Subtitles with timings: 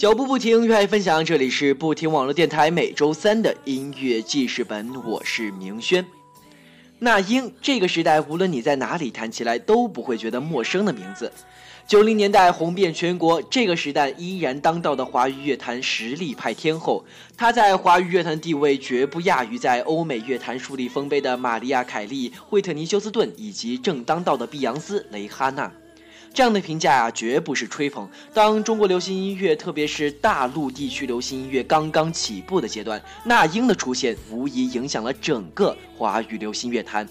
[0.00, 1.22] 脚步不停，热爱分享。
[1.22, 6.02] 这里是不停网络电台每周三的音乐记事本，我是明轩。
[7.00, 11.30] 那英，这个时代无论你在哪里谈起来都不会觉得陌生的名字。
[11.86, 17.04] 九零年代红遍全国，这个时代依然当道的华语乐坛实力派天后，
[17.36, 25.70] 她在华语乐坛地位绝不亚于在欧美乐坛树立丰碑的玛丽亚·凯莉、惠特尼·休斯顿以及正当道的碧昂斯、蕾哈娜。
[26.32, 28.08] 这样的评价啊，绝不是吹捧。
[28.32, 37.08] 当中国流行音乐，特别是大陆地区流行音乐刚刚起步的阶段，那英的出现无疑影响了整个华语流行乐坛。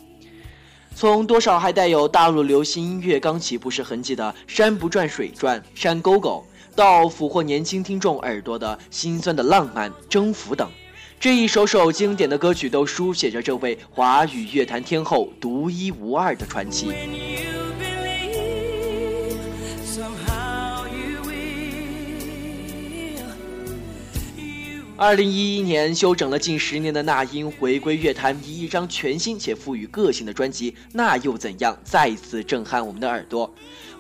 [0.96, 10.70] 从多少还带有大陆流行音乐刚起步时痕迹的《山不转水转》《山沟沟》，到俘获年轻听众耳朵的心酸的浪漫、征服等，
[11.20, 16.92] 这一首首经典的歌曲都书写着这位华语乐坛天后独一无二的传奇。
[25.00, 33.50] 二零一一年，休整了近十年的那英回归乐坛，以一张全新且赋予个性的专辑《那又怎样》再次震撼我们的耳朵。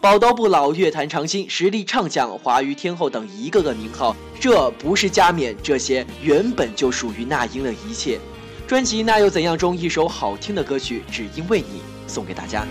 [0.02, 8.19] 宝刀不老，乐坛长青，实力唱将，华语天后等一个个名号，这不是加冕，这些原本就属于那英的一切。
[8.67, 11.80] 专辑《那又怎样》中一首好听的歌曲《只因为你》，
[12.11, 12.67] 送给大家。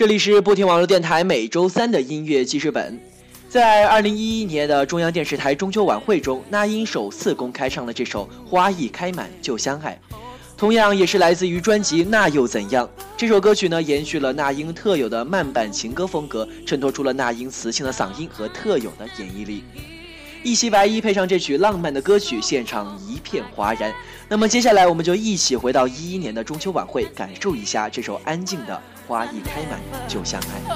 [0.00, 2.98] 这里是不听网络电台每周三的音乐记事本。
[3.50, 10.00] 在二零一一年的中央电视台中秋晚会中，那英首次公开唱了这首《花一开满就相爱》，
[10.56, 12.86] 同样也是来自于专辑《那又怎样》。
[13.14, 19.62] 这首歌曲呢，延续了那英特有的慢板情歌风格，衬托出了那英磁性的嗓音和特有的演绎力。
[20.42, 23.92] 一袭白衣配上这曲浪漫的歌曲，现场一片哗然。
[24.26, 28.74] 那么接下来，我们就一起回到一一年的中秋晚会，感受一下这首安静的
[29.08, 29.78] 《花一开满
[30.08, 30.74] 就相爱》。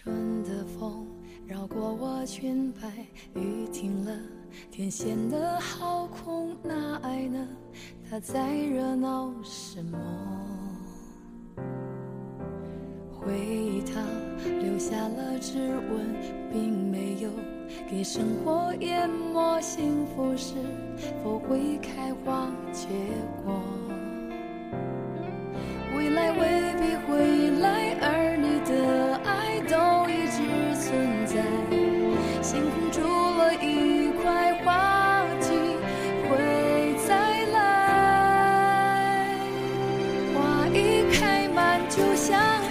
[0.00, 1.04] 春的风
[1.44, 2.88] 绕过我裙摆，
[3.34, 4.12] 雨停了，
[4.70, 7.48] 天显得好空，那爱呢？
[8.08, 9.98] 它在热闹什么？
[13.10, 14.00] 回忆它
[14.60, 16.14] 留下了指纹，
[16.52, 17.30] 并没有
[17.90, 19.60] 给生活淹没。
[19.60, 20.54] 幸福是
[21.24, 22.86] 否会开花结
[23.44, 23.60] 果？
[25.96, 26.38] 未来未
[26.80, 27.27] 必会
[42.28, 42.67] 想。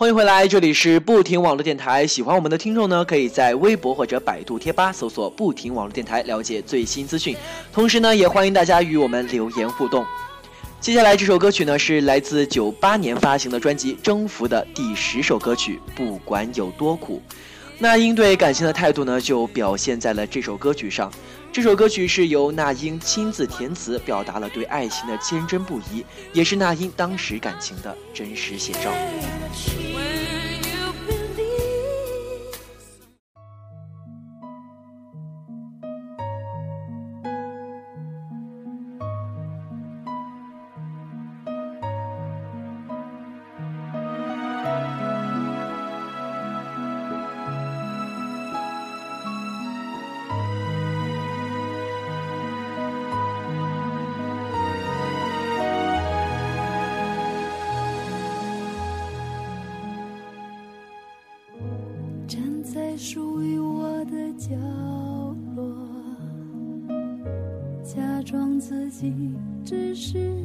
[0.00, 2.06] 欢迎回来，这里是不停网络电台。
[2.06, 7.36] 喜欢我们的听众呢，可以在微博或者百度贴吧搜索“不停网络电台”了解最新资讯。
[7.70, 10.02] 同时呢，也欢迎大家与我们留言互动。
[10.80, 15.78] 接下来这首歌曲呢，是来自九八年发行的专辑《征服》的第十首歌曲。
[15.94, 17.20] 不管有多苦，
[17.82, 21.10] 那英对感情的态度呢，就表现在了这首歌曲上。
[21.50, 28.92] 这首歌曲是由那英亲自填词，表达了对爱情的坚贞不移，也是那英当时感情的真实写照。
[63.02, 64.54] 属于我的角
[65.56, 65.74] 落，
[67.82, 69.10] 假装自己
[69.64, 70.38] 只是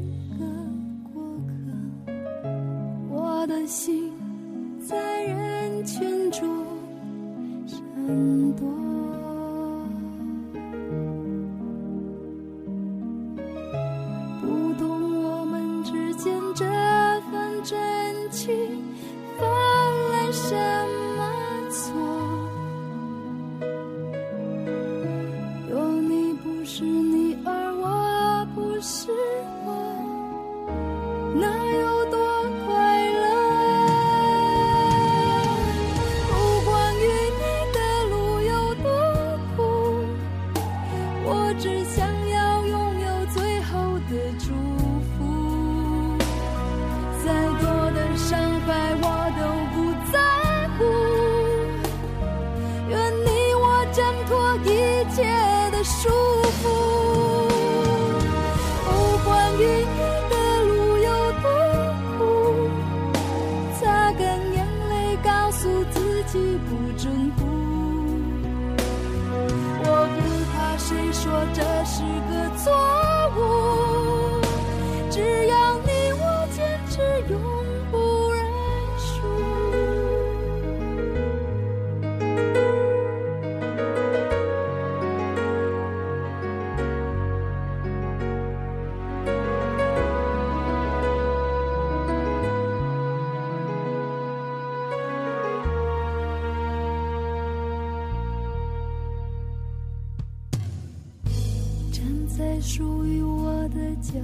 [102.37, 104.19] 在属于我的角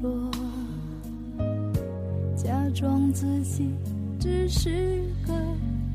[0.00, 0.30] 落，
[2.36, 3.68] 假装自己
[4.20, 5.32] 只是个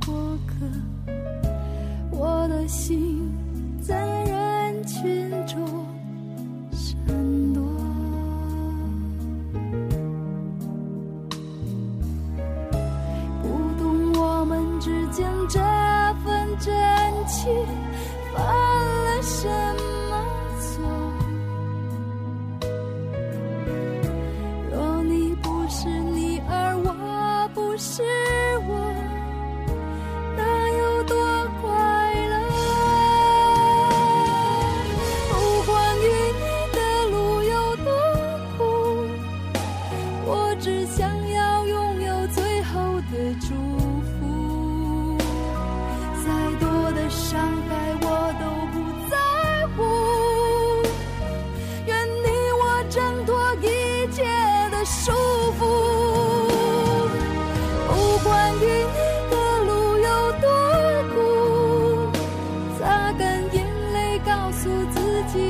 [0.06, 1.14] 过客。
[2.12, 3.32] 我的心
[3.82, 5.83] 在人群中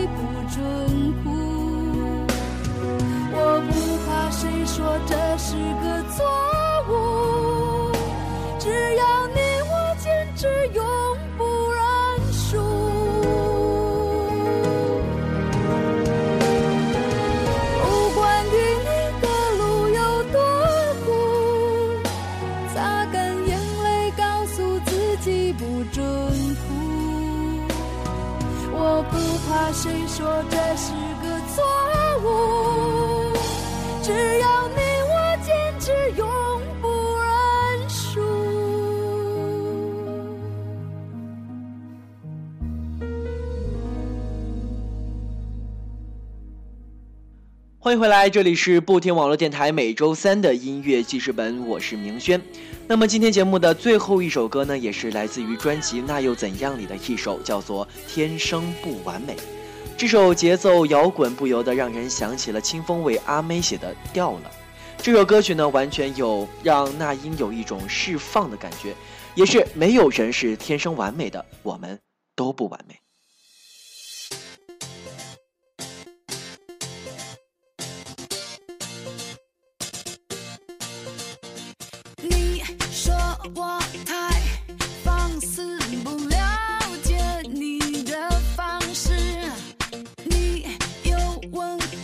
[0.07, 0.17] 不
[0.49, 1.29] 准哭。
[3.31, 6.72] 我不怕谁说这是个错。
[29.83, 31.61] 谁说这是个错
[32.23, 32.25] 误？
[34.01, 34.75] 只要你
[35.09, 35.11] 我
[35.43, 36.25] 坚持永
[36.81, 36.87] 不
[37.19, 38.21] 认输。
[47.77, 52.41] 欢迎回来这里是不听网络电台每周三的音乐记事本我是明轩。
[52.87, 59.35] 那么今天节目的最后一首歌呢也是来自于专辑那又怎样里的一首叫做天生不完美。
[59.95, 64.51] 这首节奏摇滚不由得让人想起了清风为阿妹写的掉了。
[64.97, 68.93] 这首歌曲呢完全有让那英有一种释放的感觉
[69.35, 71.99] 也是没有人是天生完美的我们
[72.35, 73.02] 都不完美。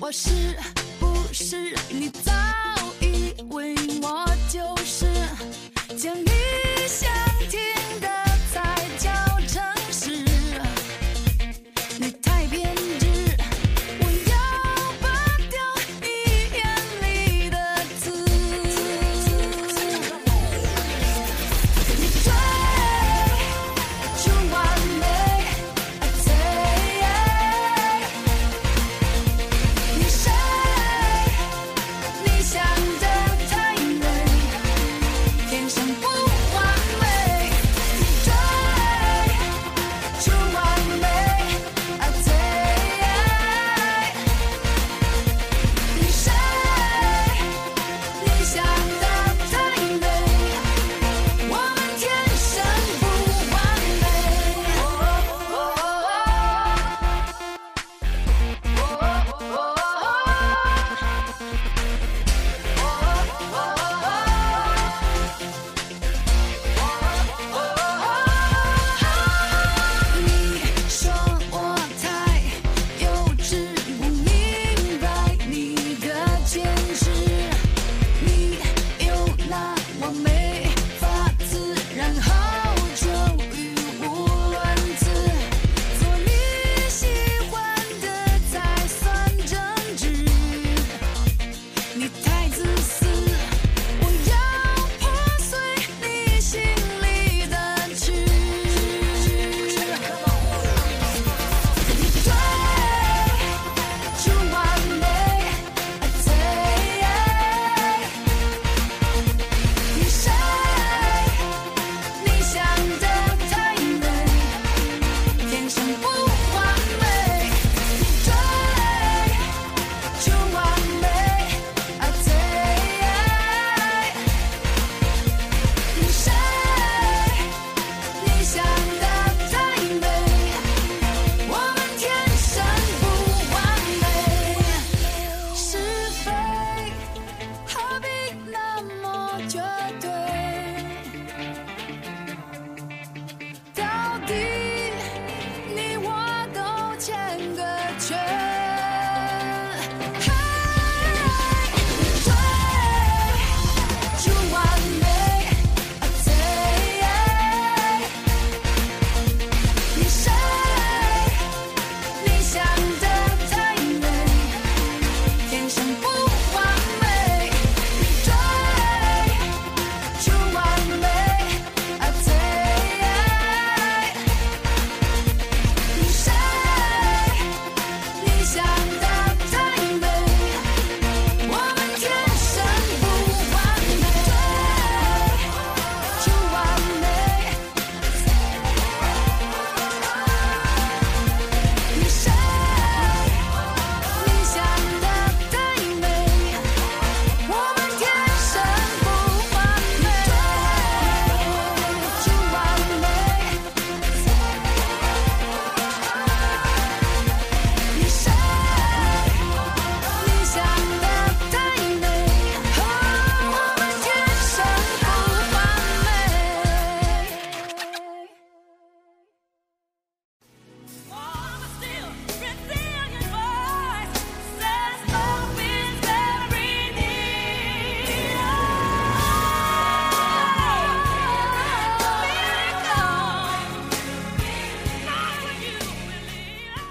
[0.10, 0.79] 我是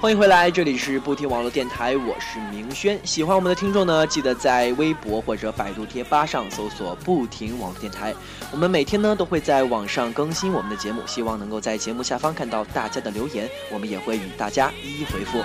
[0.09, 2.99] 欢迎回来这里是不听网络电台我是明轩。
[3.05, 8.15] 喜欢我们的听众呢记得在微博或者百度贴吧上搜索不停网络电台
[8.51, 15.43] 我们每天呢都会在网上更新我们的节目希望能够在节目下方看到大家的留言我们也会与大家一一回复。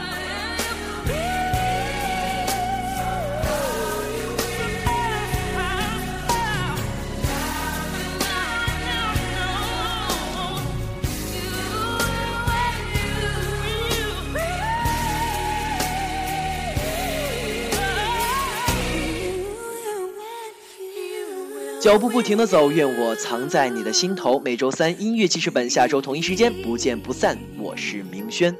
[21.83, 24.39] 脚步不停的走，愿我藏在你的心头。
[24.39, 27.37] 每周三音乐记事本，下周同一时间不见不散。
[27.59, 28.55] 我是明轩。